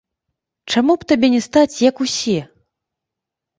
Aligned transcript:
Чаму 0.73 0.95
б 1.03 1.07
табе 1.13 1.27
не 1.35 1.43
стаць, 1.47 1.81
як 1.91 1.95
усе? 2.07 2.37